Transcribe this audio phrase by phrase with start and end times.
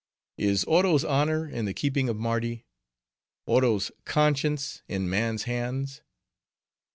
[0.39, 2.65] Is Oro's honor in the keeping of Mardi?—
[3.45, 6.01] Oro's conscience in man's hands?